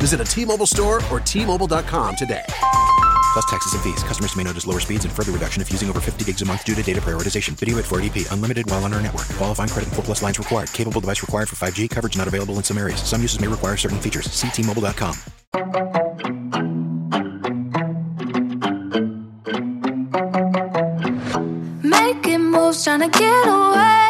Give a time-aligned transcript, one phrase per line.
[0.00, 2.44] Visit a T-Mobile store or T-Mobile.com today.
[3.32, 4.02] Plus taxes and fees.
[4.02, 6.64] Customers may notice lower speeds and further reduction if using over 50 gigs a month
[6.64, 7.50] due to data prioritization.
[7.50, 8.32] Video at 480p.
[8.32, 9.28] Unlimited while on our network.
[9.36, 10.72] Qualifying credit and 4 plus lines required.
[10.72, 11.88] Capable device required for 5G.
[11.90, 13.00] Coverage not available in some areas.
[13.02, 14.26] Some uses may require certain features.
[14.32, 15.16] See T-Mobile.com.
[21.84, 24.09] Making moves, trying to get away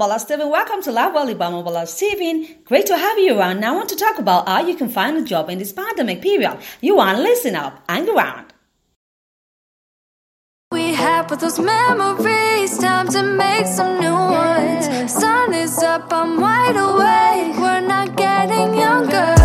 [0.00, 0.50] my name is Omobola Stephen.
[0.50, 2.46] Welcome to Live Valley by Omobola Stephen.
[2.64, 3.60] Great to have you around.
[3.60, 6.22] Now I want to talk about how you can find a job in this pandemic
[6.22, 6.58] period.
[6.80, 8.46] You want to listen up and around.
[10.72, 15.12] We had with those memories, time to make some new ones.
[15.12, 17.58] Sun is up, I'm wide awake.
[17.60, 19.39] We're not getting younger.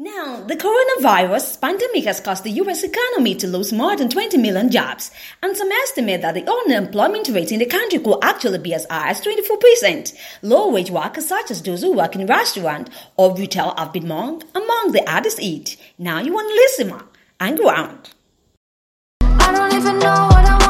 [0.00, 4.70] Now, the coronavirus pandemic has caused the US economy to lose more than 20 million
[4.70, 5.10] jobs,
[5.42, 9.10] and some estimate that the unemployment rate in the country could actually be as high
[9.10, 10.16] as 24%.
[10.42, 14.44] Low wage workers, such as those who work in restaurant or retail, have been among,
[14.54, 15.76] among the hardest hit.
[15.98, 18.10] Now, you want to listen up and go around.
[19.20, 20.67] I don't even know what I want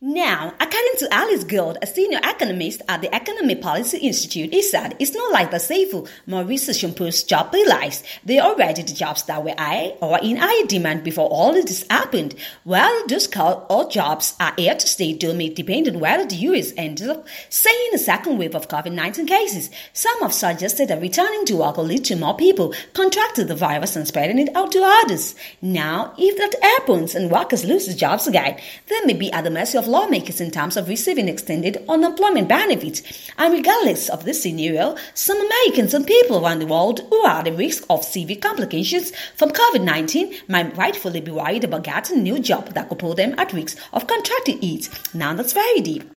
[0.00, 4.94] Now, according to Elise Gould, a senior economist at the Economic Policy Institute, he said
[5.00, 9.56] it's not like the more recession proof job realized they already the jobs that were
[9.58, 12.36] high or in higher demand before all this happened.
[12.64, 16.36] Well, those called all jobs are here to stay, though may depend on whether the
[16.36, 19.68] US ends up seeing a second wave of COVID 19 cases.
[19.94, 23.96] Some have suggested that returning to work will lead to more people contracting the virus
[23.96, 25.34] and spreading it out to others.
[25.60, 29.76] Now, if that happens and workers lose jobs again, they may be at the mercy
[29.76, 33.02] of lawmakers in terms of receiving extended unemployment benefits.
[33.36, 37.56] And regardless of this scenario, some Americans and people around the world who are at
[37.56, 42.38] risk of severe complications from COVID 19 might rightfully be worried about getting a new
[42.38, 44.88] job that could put them at risk of contracting it.
[45.14, 46.10] Now that's very deep.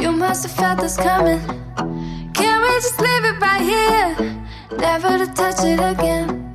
[0.00, 1.40] You must have felt this coming.
[2.34, 4.43] Can we just leave it right here?
[4.70, 6.52] Never to touch it again.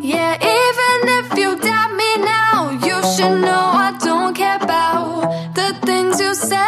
[0.00, 5.76] Yeah, even if you doubt me now, you should know I don't care about the
[5.84, 6.58] things you say.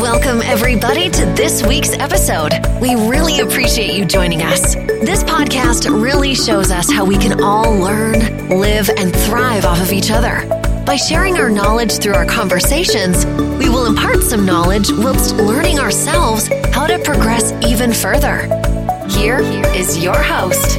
[0.00, 2.52] Welcome, everybody, to this week's episode.
[2.80, 4.74] We really appreciate you joining us.
[4.74, 9.92] This podcast really shows us how we can all learn, live, and thrive off of
[9.92, 10.65] each other.
[10.86, 13.26] By sharing our knowledge through our conversations,
[13.58, 18.46] we will impart some knowledge whilst learning ourselves how to progress even further.
[19.08, 19.40] Here
[19.74, 20.78] is your host.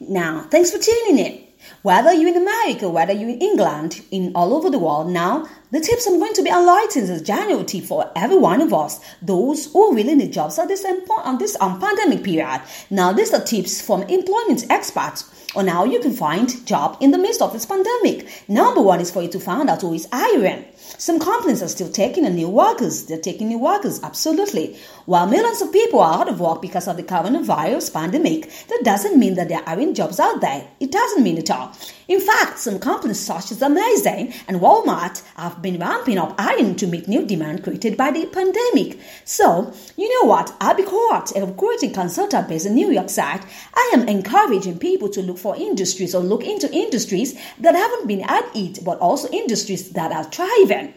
[0.00, 1.43] Now, thanks for tuning in.
[1.82, 5.80] Whether you're in America, whether you're in England, in all over the world, now the
[5.80, 9.72] tips I'm going to be enlightening is genuine tip for every one of us, those
[9.72, 10.84] who really need jobs at this
[11.24, 12.60] on this um, pandemic period.
[12.90, 17.18] Now, these are tips from employment experts on how you can find job in the
[17.18, 18.28] midst of this pandemic.
[18.48, 20.64] Number one is for you to find out who is hiring.
[20.98, 23.06] Some companies are still taking new workers.
[23.06, 24.76] They're taking new workers, absolutely.
[25.06, 29.18] While millions of people are out of work because of the coronavirus pandemic, that doesn't
[29.18, 30.66] mean that there aren't jobs out there.
[30.80, 31.72] It doesn't mean at all.
[32.06, 36.86] In fact, some companies such as Amazon and Walmart have been ramping up hiring to
[36.86, 39.00] meet new demand created by the pandemic.
[39.24, 40.54] So, you know what?
[40.60, 43.40] Abby Kohut, a recruiting consultant based in New York, said,
[43.74, 48.22] I am encouraging people to look for industries or look into industries that haven't been
[48.22, 50.94] at it, but also industries that are thriving.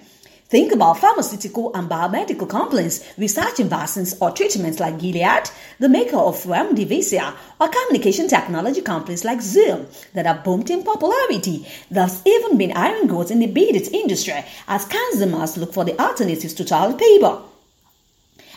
[0.47, 5.49] Think about pharmaceutical and biomedical companies researching vaccines or treatments like Gilead,
[5.79, 11.67] the maker of Remdesivir, or communication technology companies like Zoom that have boomed in popularity.
[11.91, 16.53] There's even been iron growth in the bidet industry as consumers look for the alternatives
[16.53, 17.41] to toilet paper.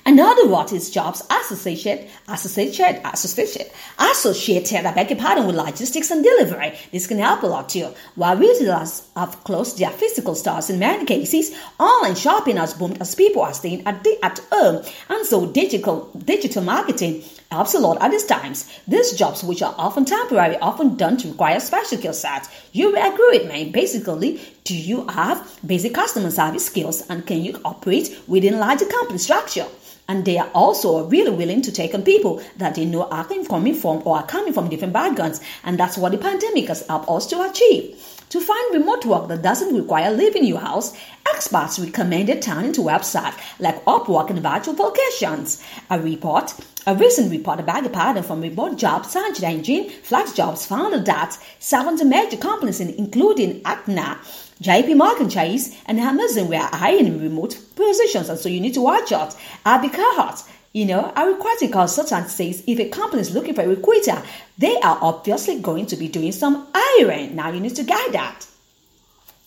[0.07, 6.25] Another what is jobs associated, associated, associated, associated, I beg your pardon, with logistics and
[6.25, 6.79] delivery.
[6.91, 7.93] This can help a lot too.
[8.15, 13.15] While retailers have closed their physical stores in many cases, online shopping has boomed as
[13.15, 14.85] people are staying at, the, at home.
[15.09, 18.71] And so digital, digital marketing helps a lot at these times.
[18.87, 22.49] These jobs, which are often temporary, often don't require special skill sets.
[22.73, 23.71] You agree with me.
[23.71, 29.19] Basically, do you have basic customer service skills and can you operate within larger company
[29.19, 29.67] structure?
[30.09, 33.75] And they are also really willing to take on people that they know are coming
[33.75, 35.41] from or are coming from different backgrounds.
[35.65, 38.20] And that's what the pandemic has helped us to achieve.
[38.31, 40.97] To find remote work that doesn't require leaving your house,
[41.29, 45.61] experts recommended turning to websites like Upwork and Virtual Vocations.
[45.91, 46.55] A report,
[46.87, 52.05] a recent report about the pattern from remote job search engine FlexJobs found that 70
[52.05, 54.21] major companies, including Aetna,
[54.63, 59.11] JP Morgan Chase and Amazon were hiring remote positions, and so you need to watch
[59.11, 59.35] out.
[59.67, 63.69] Abby Kohut, you know, a recruiting consultant says if a company is looking for a
[63.69, 64.23] recruiter,
[64.57, 67.35] they are obviously going to be doing some hiring.
[67.35, 68.47] Now you need to guide that.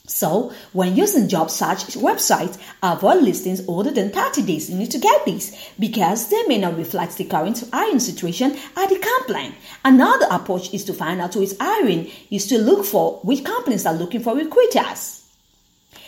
[0.05, 4.69] So, when using job search websites, avoid listings older than 30 days.
[4.69, 8.89] You need to get these because they may not reflect the current hiring situation at
[8.89, 9.55] the company.
[9.85, 13.85] Another approach is to find out who is hiring, is to look for which companies
[13.85, 15.25] are looking for recruiters.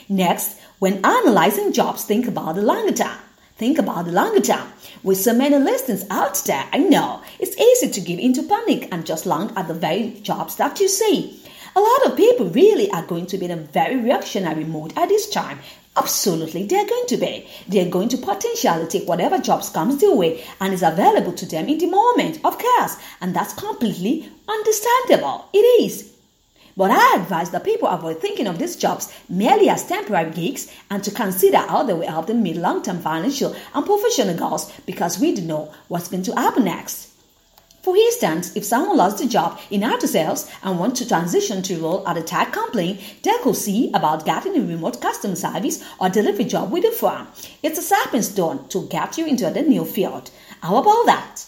[0.09, 3.17] Next, when analyzing jobs, think about the longer term.
[3.57, 4.67] Think about the longer term.
[5.01, 9.05] With so many listings out there, I know it's easy to give into panic and
[9.05, 11.41] just look at the very jobs that you see.
[11.73, 15.07] A lot of people really are going to be in a very reactionary mode at
[15.07, 15.59] this time.
[15.95, 17.47] Absolutely, they're going to be.
[17.69, 21.69] They're going to potentially take whatever jobs comes their way and is available to them
[21.69, 22.97] in the moment, of course.
[23.21, 25.47] And that's completely understandable.
[25.53, 26.14] It is.
[26.77, 31.01] But I advise that people avoid thinking of these jobs merely as temporary gigs and
[31.03, 35.17] to consider how they will help them meet long term financial and professional goals because
[35.17, 37.11] we don't know what's going to happen next.
[37.81, 41.75] For instance, if someone lost a job in auto sales and wants to transition to
[41.75, 45.81] a role at a tech company, they could see about getting a remote customer service
[45.99, 47.27] or delivery job with a firm.
[47.61, 50.31] It's a stepping stone to get you into the new field.
[50.61, 51.45] How about that?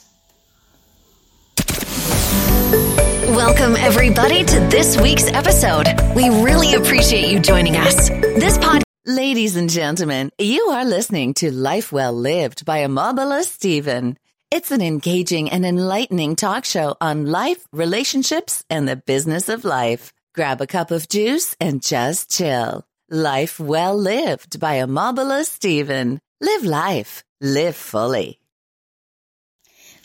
[3.37, 5.85] Welcome, everybody, to this week's episode.
[6.15, 8.09] We really appreciate you joining us.
[8.09, 8.81] This podcast.
[9.05, 14.17] Ladies and gentlemen, you are listening to Life Well Lived by Omobola Stephen.
[14.49, 20.11] It's an engaging and enlightening talk show on life, relationships, and the business of life.
[20.33, 22.87] Grab a cup of juice and just chill.
[23.07, 26.19] Life Well Lived by Omobola Stephen.
[26.41, 27.23] Live life.
[27.39, 28.39] Live fully.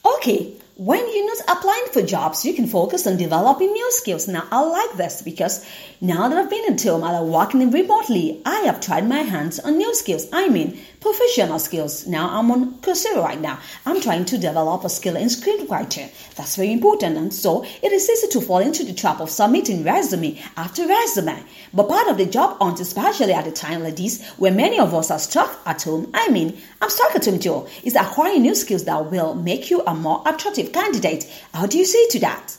[0.05, 0.53] Okay,
[0.85, 4.27] when you're not applying for jobs, you can focus on developing new skills.
[4.27, 5.65] Now, I like this because
[6.01, 9.95] now that I've been in Tilma, working remotely, I have tried my hands on new
[9.95, 10.27] skills.
[10.33, 12.07] I mean, professional skills.
[12.07, 13.59] Now I'm on Coursera right now.
[13.85, 16.11] I'm trying to develop a skill in screenwriting.
[16.37, 17.19] That's very important.
[17.19, 21.45] And so it is easy to fall into the trap of submitting resume after resume.
[21.75, 24.95] But part of the job hunt, especially at a time like this, where many of
[24.95, 28.55] us are stuck at home, I mean, I'm stuck at home too, is acquiring new
[28.55, 31.25] skills that will make you a more attractive candidate.
[31.53, 32.57] How do you see to that?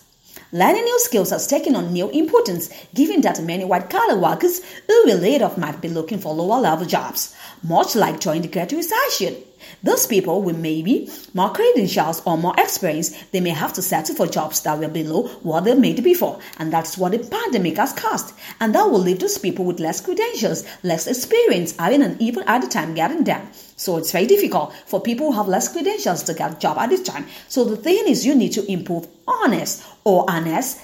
[0.54, 5.04] Learning new skills has taken on new importance, given that many white collar workers who
[5.06, 8.72] will laid off might be looking for lower level jobs, much like during the Great
[8.72, 9.36] Recession.
[9.84, 14.27] Those people with maybe more credentials or more experience, they may have to settle for
[14.27, 18.34] jobs that were below what they made before, and that's what the pandemic has caused.
[18.60, 22.67] And that will leave those people with less credentials, less experience, having an even harder
[22.67, 23.50] time getting them.
[23.75, 26.89] So it's very difficult for people who have less credentials to get a job at
[26.89, 27.25] this time.
[27.48, 30.79] So the thing is, you need to improve honest or honest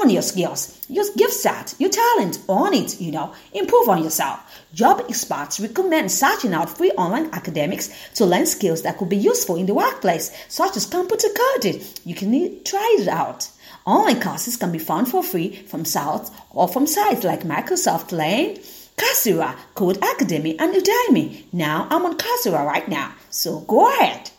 [0.00, 4.40] on your skills, your gift set, your talent, on it, you know, improve on yourself.
[4.74, 9.56] Job experts recommend searching out free online academics to learn skills that could be useful
[9.56, 11.82] in the workplace, such as computer coding.
[12.04, 13.48] You can try it out.
[13.84, 18.56] Online courses can be found for free from sites or from sites like Microsoft Learn,
[18.96, 21.44] Coursera, Codecademy, and Udemy.
[21.52, 24.30] Now I'm on Coursera right now, so go ahead.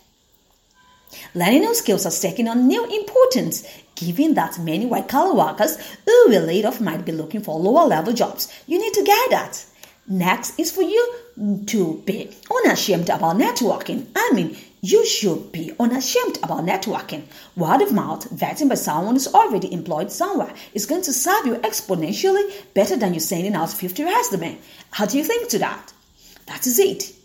[1.36, 6.26] Learning new skills has taking on new importance, given that many white collar workers who
[6.30, 8.54] were laid off might be looking for lower level jobs.
[8.68, 9.66] You need to get that.
[10.08, 11.16] Next is for you
[11.68, 12.30] to be
[12.66, 14.08] unashamed about networking.
[14.16, 17.24] I mean, you should be unashamed about networking.
[17.56, 21.56] Word of mouth, vetting by someone who's already employed somewhere, is going to serve you
[21.56, 24.60] exponentially better than you sending out 50 resumes.
[24.92, 25.94] How do you think to that?
[26.48, 27.16] That is it.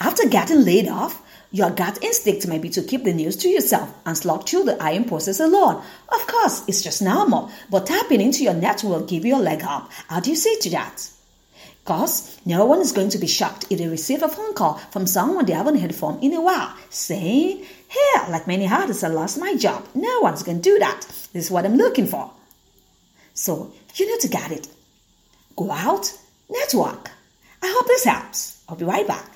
[0.00, 1.23] After getting laid off,
[1.54, 4.82] your gut instinct may be to keep the news to yourself and slog through the
[4.82, 5.80] iron process alone.
[6.08, 9.62] Of course, it's just normal, but tapping into your network will give you a leg
[9.62, 9.88] up.
[10.08, 11.08] How do you say to that?
[11.84, 15.06] Because no one is going to be shocked if they receive a phone call from
[15.06, 19.38] someone they haven't heard from in a while saying, Here, like many artists, I lost
[19.38, 19.86] my job.
[19.94, 21.02] No one's going to do that.
[21.32, 22.32] This is what I'm looking for.
[23.34, 24.66] So, you need to get it.
[25.54, 26.12] Go out,
[26.50, 27.12] network.
[27.62, 28.60] I hope this helps.
[28.68, 29.30] I'll be right back.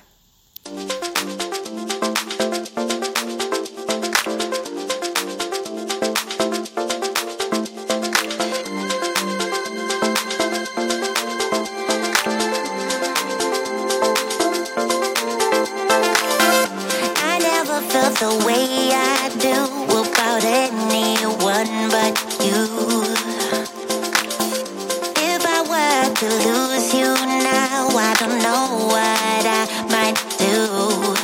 [26.19, 31.15] To lose you now, I don't know what I might do.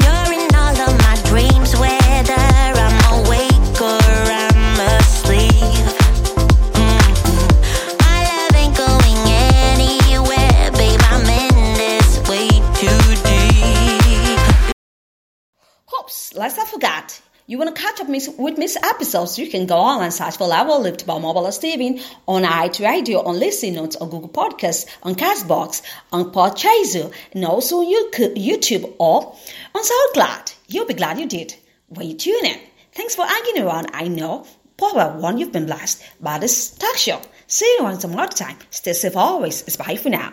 [0.00, 5.84] You're in all of my dreams, whether I'm awake or I'm asleep.
[6.80, 7.04] Mm-hmm.
[8.00, 9.20] My love ain't going
[9.68, 11.02] anywhere, babe.
[11.04, 12.48] I'm in this way
[12.80, 14.40] too deep.
[16.00, 17.20] Oops, let's not forget.
[17.46, 20.46] You want to catch miss, with Miss episodes, you can go on and search for
[20.46, 25.82] Level Lift by Omobola Stephen on iRadio, on Listen Notes, on Google Podcasts, on Castbox,
[26.12, 29.36] on Podchaser, and also on YouTube or
[29.74, 30.54] on SoundCloud.
[30.68, 31.54] You'll be glad you did.
[31.88, 32.58] When you tune in.
[32.92, 33.90] Thanks for hanging around.
[33.92, 34.46] I know,
[34.76, 37.20] probably one you've been blessed by this talk show.
[37.46, 38.56] See you on some other time.
[38.70, 39.62] Stay safe always.
[39.62, 40.32] It's bye for now.